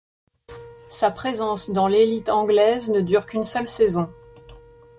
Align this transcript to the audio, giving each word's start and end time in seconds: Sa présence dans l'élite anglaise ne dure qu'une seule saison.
Sa 0.89 1.11
présence 1.11 1.69
dans 1.69 1.85
l'élite 1.85 2.29
anglaise 2.29 2.89
ne 2.89 3.01
dure 3.01 3.27
qu'une 3.27 3.43
seule 3.43 3.67
saison. 3.67 4.09